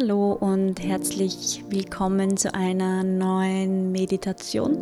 Hallo 0.00 0.34
und 0.34 0.80
herzlich 0.80 1.64
willkommen 1.70 2.36
zu 2.36 2.54
einer 2.54 3.02
neuen 3.02 3.90
Meditation. 3.90 4.78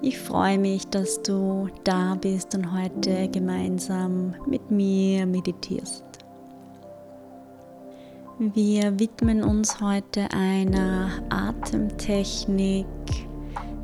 Ich 0.00 0.18
freue 0.18 0.56
mich, 0.56 0.86
dass 0.86 1.22
du 1.22 1.68
da 1.84 2.14
bist 2.14 2.54
und 2.54 2.72
heute 2.72 3.28
gemeinsam 3.28 4.34
mit 4.46 4.70
mir 4.70 5.26
meditierst. 5.26 6.04
Wir 8.38 8.98
widmen 8.98 9.44
uns 9.44 9.78
heute 9.78 10.26
einer 10.30 11.10
Atemtechnik, 11.28 12.86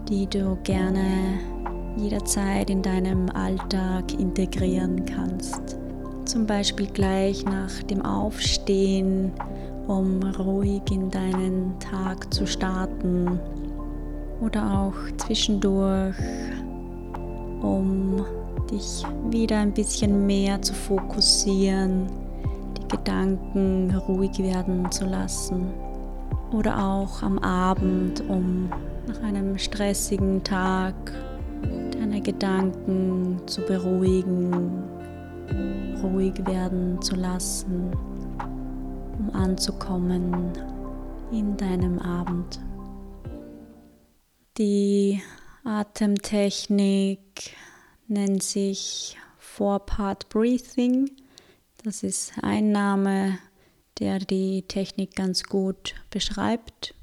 die 0.08 0.26
du 0.26 0.56
gerne 0.64 1.38
jederzeit 1.98 2.70
in 2.70 2.80
deinem 2.80 3.28
Alltag 3.28 4.10
integrieren 4.18 5.04
kannst. 5.04 5.76
Zum 6.24 6.46
Beispiel 6.46 6.86
gleich 6.86 7.44
nach 7.44 7.82
dem 7.82 8.00
Aufstehen, 8.06 9.32
um 9.86 10.22
ruhig 10.38 10.82
in 10.90 11.10
deinen 11.10 11.78
Tag 11.78 12.32
zu 12.32 12.46
starten 12.46 13.38
oder 14.40 14.80
auch 14.80 15.16
zwischendurch, 15.16 16.16
um 17.62 18.24
dich 18.70 19.04
wieder 19.30 19.58
ein 19.58 19.72
bisschen 19.72 20.26
mehr 20.26 20.60
zu 20.60 20.74
fokussieren, 20.74 22.06
die 22.76 22.88
Gedanken 22.88 23.94
ruhig 24.08 24.38
werden 24.38 24.90
zu 24.90 25.04
lassen 25.04 25.66
oder 26.52 26.82
auch 26.82 27.22
am 27.22 27.38
Abend, 27.38 28.22
um 28.28 28.68
nach 29.06 29.22
einem 29.22 29.56
stressigen 29.58 30.42
Tag 30.42 30.94
deine 31.92 32.20
Gedanken 32.20 33.40
zu 33.46 33.62
beruhigen, 33.62 34.82
ruhig 36.02 36.34
werden 36.46 37.00
zu 37.00 37.14
lassen, 37.14 37.90
um 39.18 39.34
anzukommen 39.34 40.52
in 41.32 41.56
deinem 41.56 41.98
Abend. 41.98 42.60
Die 44.58 45.22
Atemtechnik 45.64 47.54
nennt 48.08 48.42
sich 48.42 49.16
Four-Part 49.38 50.28
Breathing. 50.28 51.10
Das 51.84 52.02
ist 52.02 52.32
ein 52.42 52.72
Name, 52.72 53.38
der 53.98 54.18
die 54.18 54.62
Technik 54.62 55.14
ganz 55.14 55.44
gut 55.44 55.94
beschreibt. 56.10 56.94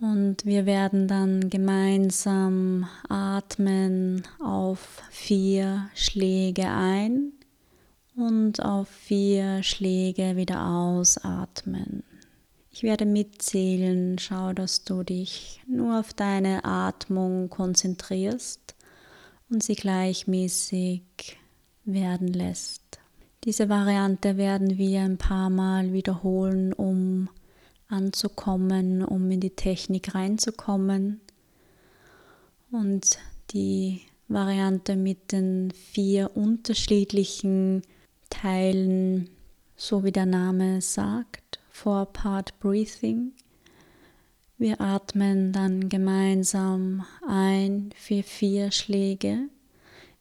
Und 0.00 0.44
wir 0.44 0.66
werden 0.66 1.08
dann 1.08 1.50
gemeinsam 1.50 2.86
atmen 3.08 4.22
auf 4.42 5.02
vier 5.10 5.88
Schläge 5.94 6.68
ein 6.68 7.32
und 8.16 8.62
auf 8.62 8.88
vier 8.88 9.62
Schläge 9.62 10.36
wieder 10.36 10.66
ausatmen. 10.66 12.04
Ich 12.70 12.82
werde 12.82 13.06
mitzählen, 13.06 14.18
schau, 14.18 14.52
dass 14.52 14.84
du 14.84 15.02
dich 15.02 15.60
nur 15.66 16.00
auf 16.00 16.12
deine 16.12 16.64
Atmung 16.64 17.48
konzentrierst 17.48 18.74
und 19.48 19.62
sie 19.62 19.76
gleichmäßig 19.76 21.02
werden 21.84 22.28
lässt. 22.28 22.82
Diese 23.44 23.68
Variante 23.68 24.36
werden 24.36 24.78
wir 24.78 25.02
ein 25.02 25.18
paar 25.18 25.50
Mal 25.50 25.92
wiederholen, 25.92 26.72
um 26.72 27.28
anzukommen, 27.88 29.04
um 29.04 29.30
in 29.30 29.40
die 29.40 29.54
Technik 29.54 30.14
reinzukommen. 30.14 31.20
Und 32.72 33.18
die 33.50 34.00
Variante 34.28 34.96
mit 34.96 35.30
den 35.30 35.70
vier 35.70 36.36
unterschiedlichen 36.36 37.82
Teilen, 38.34 39.30
so 39.76 40.02
wie 40.02 40.10
der 40.10 40.26
Name 40.26 40.80
sagt, 40.80 41.60
Four-Part 41.70 42.58
Breathing. 42.58 43.32
Wir 44.58 44.80
atmen 44.80 45.52
dann 45.52 45.88
gemeinsam 45.88 47.04
ein 47.26 47.90
für 47.96 48.24
vier 48.24 48.72
Schläge. 48.72 49.48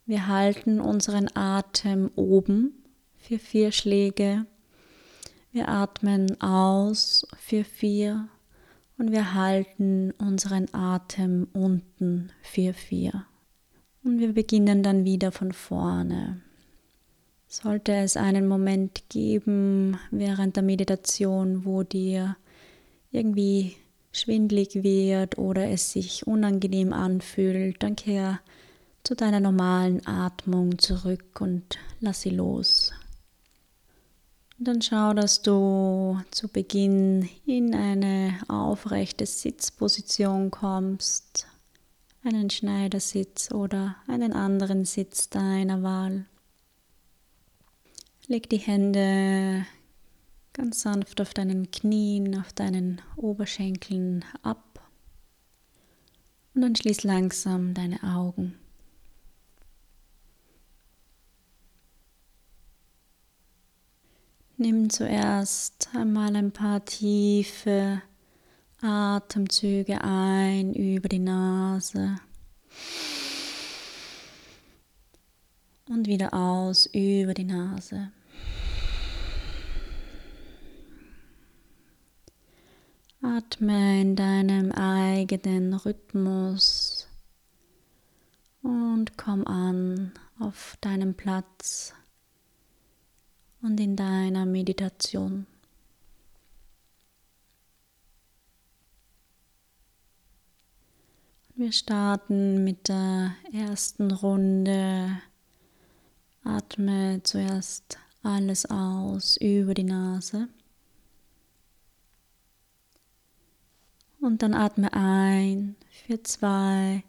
Wir 0.06 0.28
halten 0.28 0.80
unseren 0.80 1.28
Atem 1.36 2.12
oben 2.16 2.84
für 3.18 3.40
vier 3.40 3.72
Schläge. 3.72 4.46
Wir 5.52 5.70
atmen 5.70 6.40
aus 6.40 7.28
für 7.40 7.64
vier 7.64 8.28
und 8.98 9.12
wir 9.12 9.34
halten 9.34 10.12
unseren 10.20 10.72
Atem 10.74 11.48
unten 11.54 12.32
für 12.44 12.74
vier. 12.74 13.26
Und 14.04 14.20
wir 14.20 14.34
beginnen 14.34 14.84
dann 14.84 15.04
wieder 15.04 15.32
von 15.32 15.52
vorne. 15.52 16.42
Sollte 17.54 17.94
es 17.94 18.18
einen 18.18 18.48
Moment 18.48 19.04
geben 19.10 20.00
während 20.10 20.56
der 20.56 20.64
Meditation, 20.64 21.66
wo 21.66 21.84
dir 21.84 22.36
irgendwie 23.12 23.76
schwindlig 24.12 24.82
wird 24.82 25.38
oder 25.38 25.70
es 25.70 25.92
sich 25.92 26.26
unangenehm 26.26 26.94
anfühlt, 26.94 27.84
dann 27.84 27.96
kehr 27.96 28.40
zu 29.04 29.14
deiner 29.16 29.40
normalen 29.40 30.04
Atmung 30.08 30.80
zurück 30.80 31.42
und 31.42 31.78
lass 32.00 32.22
sie 32.22 32.32
los. 32.32 32.92
Und 34.58 34.68
dann 34.68 34.82
schau, 34.82 35.14
dass 35.14 35.44
du 35.44 36.20
zu 36.32 36.48
Beginn 36.48 37.30
in 37.46 37.76
eine 37.76 38.34
aufrechte 38.48 39.28
Sitzposition 39.28 40.50
kommst, 40.50 41.46
einen 42.24 42.50
Schneidersitz 42.50 43.52
oder 43.52 43.98
einen 44.08 44.34
anderen 44.34 44.86
Sitz 44.86 45.30
deiner 45.30 45.84
Wahl. 45.84 46.26
Leg 48.28 48.50
die 48.50 48.58
Hände 48.58 49.66
ganz 50.54 50.82
sanft 50.82 51.20
auf 51.20 51.34
deinen 51.34 51.72
Knien, 51.72 52.40
auf 52.40 52.54
deinen 52.54 53.02
Oberschenkeln 53.16 54.24
ab 54.44 54.74
und 56.54 56.62
dann 56.62 56.76
schließ 56.76 57.04
langsam 57.04 57.74
deine 57.74 58.02
Augen. 58.04 58.56
Nimm 64.58 64.90
zuerst 64.90 65.90
einmal 65.94 66.36
ein 66.36 66.52
paar 66.52 66.86
tiefe 66.86 68.02
Atemzüge 68.82 70.02
ein 70.02 70.74
über 70.74 71.10
die 71.10 71.20
Nase. 71.20 72.18
Und 76.04 76.08
wieder 76.10 76.34
aus 76.34 76.86
über 76.88 77.34
die 77.34 77.46
Nase. 77.46 78.12
Atme 83.22 84.02
in 84.02 84.18
deinem 84.18 84.74
eigenen 84.74 85.74
Rhythmus 85.74 87.08
und 88.64 89.18
komm 89.18 89.48
an 89.48 90.12
auf 90.40 90.78
deinem 90.82 91.14
Platz 91.14 91.94
und 93.62 93.80
in 93.80 93.96
deiner 93.96 94.46
Meditation. 94.46 95.48
Wir 101.56 101.72
starten 101.72 102.66
mit 102.66 102.90
der 102.90 103.36
ersten 103.54 104.12
Runde 104.12 105.22
Atme 106.44 107.22
zuerst 107.24 107.98
alles 108.22 108.66
aus 108.66 109.38
über 109.38 109.74
die 109.74 109.84
Nase. 109.84 110.50
Und 114.20 114.42
dann 114.42 114.54
atme 114.54 114.92
ein 114.94 115.76
für 115.90 116.22
zwei, 116.24 117.04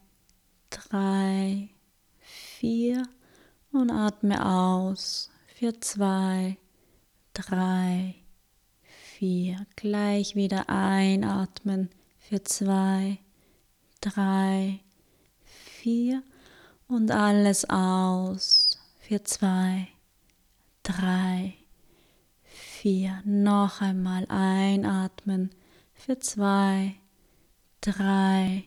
drei, 0.70 1.68
vier 2.20 3.02
und 3.72 3.90
atme 3.90 4.44
aus 4.44 5.30
für 5.46 5.78
zwei, 5.80 6.56
drei, 7.32 8.16
vier. 8.82 9.66
Gleich 9.76 10.34
wieder 10.34 10.68
einatmen 10.68 11.90
für 12.18 12.42
zwei, 12.42 13.18
drei, 14.00 14.80
vier 15.44 16.22
und 16.88 17.10
alles 17.10 17.68
aus 17.70 18.63
für 19.06 19.22
zwei, 19.22 19.88
drei, 20.82 21.52
vier. 22.42 23.20
Noch 23.26 23.82
einmal 23.82 24.24
einatmen. 24.30 25.50
Für 25.92 26.18
zwei, 26.20 26.94
drei, 27.82 28.64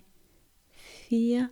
vier. 1.07 1.49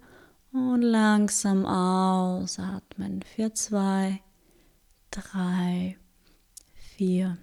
Und 0.51 0.83
langsam 0.83 1.65
ausatmen. 1.65 3.23
Für 3.23 3.53
zwei, 3.53 4.21
drei, 5.09 5.97
vier. 6.75 7.39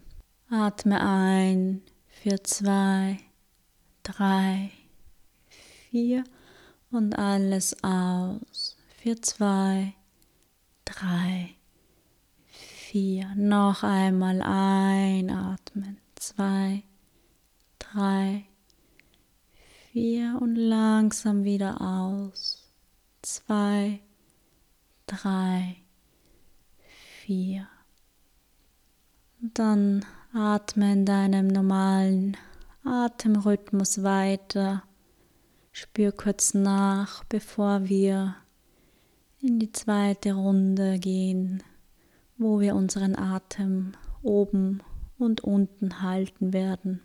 Atme 0.49 1.01
ein. 1.01 1.83
Für 2.07 2.41
zwei, 2.45 3.19
drei, 4.05 4.71
vier. 5.91 6.23
Und 6.93 7.19
alles 7.19 7.83
aus. 7.83 8.77
Für 9.03 9.21
zwei, 9.21 9.95
drei, 10.93 11.57
vier. 12.47 13.35
Noch 13.37 13.83
einmal 13.83 14.43
einatmen. 14.43 15.99
Zwei, 16.15 16.83
drei, 17.79 18.45
vier 19.93 20.39
und 20.41 20.57
langsam 20.57 21.45
wieder 21.45 21.81
aus. 21.81 22.71
Zwei, 23.23 24.01
drei, 25.07 25.77
vier. 27.21 27.67
Und 29.41 29.59
dann 29.59 30.05
atme 30.33 30.93
in 30.93 31.07
deinem 31.07 31.49
normalen 31.49 32.37
Atemrhythmus 32.85 34.03
weiter. 34.03 34.83
Spür 35.73 36.13
kurz 36.13 36.55
nach, 36.55 37.25
bevor 37.25 37.89
wir 37.89 38.37
in 39.43 39.59
die 39.59 39.73
zweite 39.73 40.35
Runde 40.35 41.01
gehen, 41.01 41.65
wo 42.39 42.61
wir 42.61 42.77
unseren 42.77 43.17
Atem 43.17 43.93
oben 44.23 44.81
und 45.19 45.43
unten 45.43 46.01
halten 46.01 46.53
werden. 46.53 47.01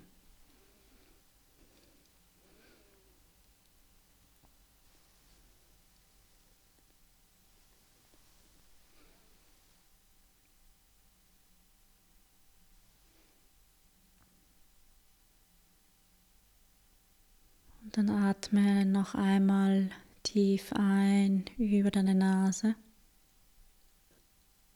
Und 17.83 17.97
dann 17.97 18.09
atme 18.11 18.85
noch 18.85 19.15
einmal 19.15 19.89
tief 20.27 20.73
ein 20.73 21.45
über 21.57 21.89
deine 21.89 22.13
Nase. 22.13 22.75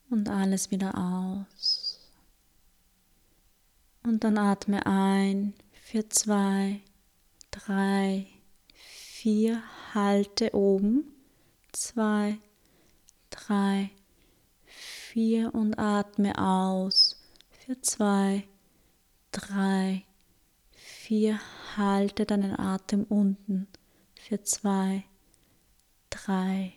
Und 0.09 0.30
alles 0.30 0.71
wieder 0.71 0.98
aus. 0.98 2.00
Und 4.03 4.24
dann 4.24 4.38
atme 4.38 4.86
ein 4.86 5.53
für 5.71 6.07
zwei, 6.07 6.81
drei, 7.51 8.27
vier, 8.74 9.62
halte 9.94 10.56
oben, 10.56 11.03
zwei, 11.74 12.38
drei, 13.30 13.92
vier 14.65 15.53
und 15.53 15.77
atme 15.77 16.38
aus. 16.38 17.21
Für 17.50 17.80
zwei, 17.81 18.48
drei, 19.31 20.06
vier, 20.71 21.39
halte 21.75 22.25
deinen 22.25 22.57
Atem 22.57 23.03
unten. 23.03 23.68
Für 24.15 24.42
zwei, 24.44 25.03
drei, 26.12 26.74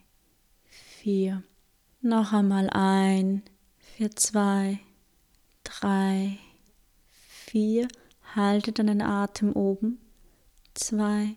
vier. 0.64 1.42
Noch 2.00 2.32
einmal 2.32 2.70
ein 2.70 3.42
für 3.78 4.10
zwei, 4.10 4.80
drei, 5.62 6.38
vier. 7.10 7.88
Halte 8.34 8.72
deinen 8.72 9.02
Atem 9.02 9.52
oben. 9.52 10.00
Zwei, 10.72 11.36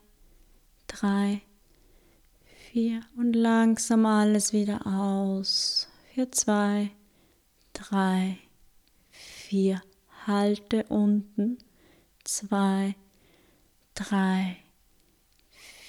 drei, 0.87 1.41
vier. 2.71 3.01
Und 3.17 3.33
langsam 3.33 4.05
alles 4.05 4.53
wieder 4.53 4.87
aus. 4.87 5.89
Für 6.13 6.31
zwei, 6.31 6.91
drei, 7.73 8.37
vier. 9.11 9.81
Halte 10.25 10.85
unten. 10.89 11.57
Zwei, 12.23 12.95
drei, 13.93 14.57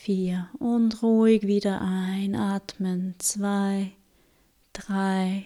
vier 0.09 0.49
und 0.59 1.03
ruhig 1.03 1.43
wieder 1.47 1.83
einatmen. 1.83 3.15
Zwei, 3.19 3.93
drei, 4.73 5.45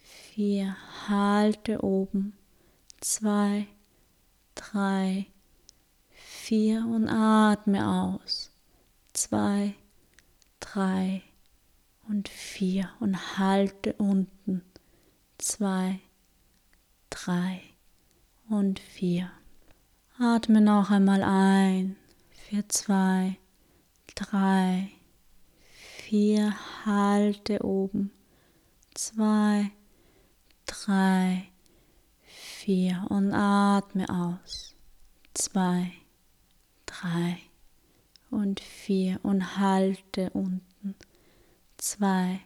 vier. 0.00 0.74
Halte 1.06 1.84
oben. 1.84 2.32
Zwei, 3.02 3.66
drei, 4.54 5.26
vier 6.08 6.86
und 6.90 7.10
atme 7.10 7.86
aus. 7.86 8.50
Zwei, 9.12 9.74
drei 10.60 11.20
und 12.08 12.30
vier 12.30 12.88
und 13.00 13.36
halte 13.36 13.92
unten. 13.98 14.62
Zwei, 15.36 16.00
drei 17.10 17.60
und 18.48 18.80
vier. 18.80 19.30
Atme 20.18 20.62
noch 20.62 20.90
einmal 20.90 21.22
ein 21.22 21.96
für 22.30 22.66
zwei, 22.68 23.36
drei, 24.18 24.90
vier, 25.70 26.52
halte 26.84 27.64
oben, 27.64 28.10
zwei, 28.94 29.70
drei, 30.66 31.48
vier. 32.24 33.06
Und 33.10 33.32
atme 33.32 34.08
aus, 34.08 34.74
zwei, 35.34 35.92
drei. 36.84 37.38
Und 38.30 38.60
vier. 38.60 39.20
Und 39.22 39.56
halte 39.56 40.30
unten, 40.30 40.96
zwei, 41.76 42.40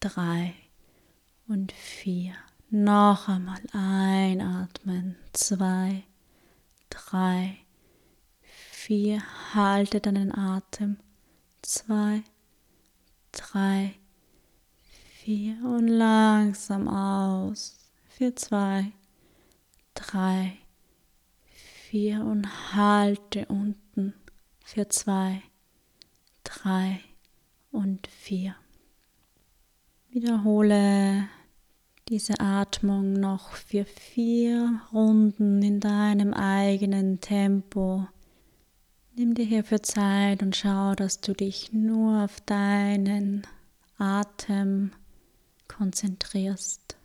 drei. 0.00 0.54
Und 1.48 1.72
vier. 1.72 2.34
Noch 2.70 3.28
einmal 3.28 3.60
einatmen, 3.72 5.16
zwei, 5.34 6.04
drei, 6.88 7.58
vier, 8.82 9.22
halte 9.54 10.00
deinen 10.00 10.36
Atem, 10.36 10.96
zwei, 11.62 12.24
drei, 13.30 13.94
vier. 15.20 15.56
Und 15.64 15.86
langsam 15.86 16.88
aus, 16.88 17.76
für 18.08 18.34
zwei, 18.34 18.90
drei, 19.94 20.58
vier. 21.44 22.24
Und 22.24 22.74
halte 22.74 23.46
unten, 23.46 24.14
für 24.64 24.88
zwei, 24.88 25.42
drei. 26.42 27.00
Und 27.70 28.08
vier. 28.08 28.56
Wiederhole 30.10 31.28
diese 32.08 32.38
Atmung 32.40 33.12
noch 33.12 33.52
für 33.52 33.84
vier 33.84 34.80
Runden 34.92 35.62
in 35.62 35.78
deinem 35.78 36.34
eigenen 36.34 37.20
Tempo. 37.20 38.08
Nimm 39.14 39.34
dir 39.34 39.44
hierfür 39.44 39.82
Zeit 39.82 40.42
und 40.42 40.56
schau, 40.56 40.94
dass 40.94 41.20
du 41.20 41.34
dich 41.34 41.70
nur 41.70 42.24
auf 42.24 42.40
deinen 42.40 43.46
Atem 43.98 44.90
konzentrierst. 45.68 46.96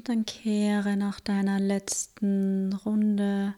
Und 0.00 0.08
dann 0.08 0.24
kehre 0.24 0.96
nach 0.96 1.20
deiner 1.20 1.60
letzten 1.60 2.72
Runde 2.72 3.54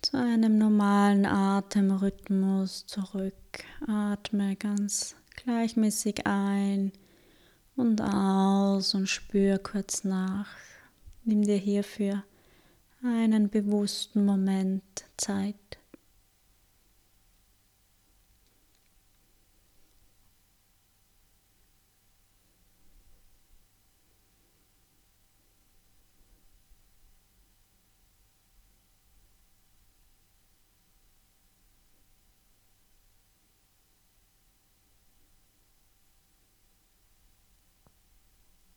zu 0.00 0.16
einem 0.16 0.56
normalen 0.56 1.26
Atemrhythmus 1.26 2.86
zurück. 2.86 3.34
Atme 3.86 4.56
ganz 4.56 5.16
gleichmäßig 5.36 6.26
ein 6.26 6.92
und 7.76 8.00
aus 8.00 8.94
und 8.94 9.06
spür 9.06 9.58
kurz 9.58 10.02
nach. 10.02 10.48
Nimm 11.24 11.42
dir 11.42 11.58
hierfür 11.58 12.24
einen 13.02 13.50
bewussten 13.50 14.24
Moment 14.24 15.04
Zeit. 15.18 15.56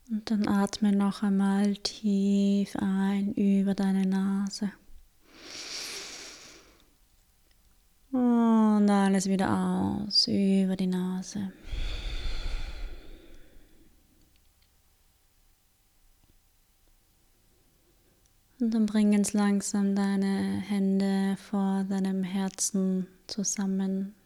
Und 0.09 0.16
dann 0.29 0.45
atme 0.47 0.91
noch 0.91 1.23
einmal 1.23 1.77
tief 1.77 2.75
ein 2.75 3.33
über 3.33 3.73
deine 3.73 4.05
Nase. 4.05 4.71
Und 8.11 8.89
alles 8.89 9.27
wieder 9.27 9.49
aus 9.49 10.27
über 10.27 10.75
die 10.75 10.87
Nase. 10.87 11.53
Und 18.59 18.73
dann 18.73 18.85
bring 18.85 19.13
jetzt 19.13 19.31
langsam 19.31 19.95
deine 19.95 20.61
Hände 20.67 21.37
vor 21.37 21.85
deinem 21.85 22.23
Herzen 22.23 23.07
zusammen. 23.27 24.16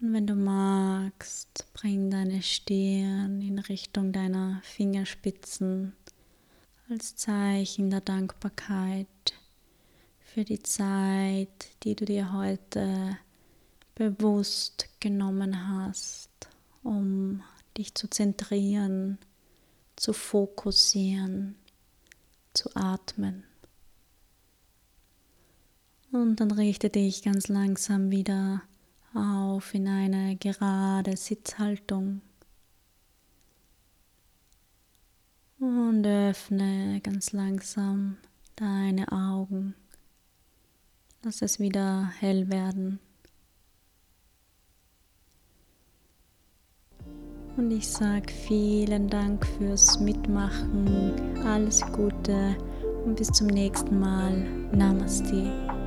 Und 0.00 0.12
wenn 0.12 0.28
du 0.28 0.36
magst, 0.36 1.66
bring 1.74 2.08
deine 2.10 2.40
Stirn 2.42 3.42
in 3.42 3.58
Richtung 3.58 4.12
deiner 4.12 4.60
Fingerspitzen 4.62 5.92
als 6.88 7.16
Zeichen 7.16 7.90
der 7.90 8.00
Dankbarkeit 8.00 9.08
für 10.20 10.44
die 10.44 10.62
Zeit, 10.62 11.68
die 11.82 11.96
du 11.96 12.04
dir 12.04 12.32
heute 12.32 13.18
bewusst 13.96 14.88
genommen 15.00 15.68
hast, 15.68 16.30
um 16.84 17.42
dich 17.76 17.94
zu 17.96 18.08
zentrieren, 18.08 19.18
zu 19.96 20.12
fokussieren, 20.12 21.56
zu 22.54 22.70
atmen. 22.76 23.42
Und 26.12 26.36
dann 26.36 26.52
richte 26.52 26.88
dich 26.88 27.22
ganz 27.22 27.48
langsam 27.48 28.12
wieder 28.12 28.62
auf 29.14 29.74
in 29.74 29.88
eine 29.88 30.36
gerade 30.36 31.16
Sitzhaltung 31.16 32.20
und 35.58 36.06
öffne 36.06 37.00
ganz 37.02 37.32
langsam 37.32 38.18
deine 38.56 39.10
Augen. 39.10 39.74
Lass 41.22 41.42
es 41.42 41.58
wieder 41.58 42.12
hell 42.18 42.48
werden. 42.48 43.00
Und 47.56 47.72
ich 47.72 47.88
sage 47.88 48.32
vielen 48.32 49.08
Dank 49.08 49.44
fürs 49.44 49.98
Mitmachen, 49.98 51.36
alles 51.44 51.80
Gute 51.92 52.56
und 53.04 53.16
bis 53.16 53.32
zum 53.32 53.48
nächsten 53.48 53.98
Mal. 53.98 54.44
Namaste. 54.70 55.77